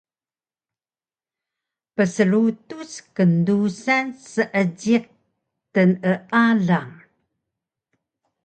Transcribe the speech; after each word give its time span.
pslutuc 1.95 2.93
kndusan 3.15 4.07
seejiq 4.31 5.05
tnealang 5.73 6.95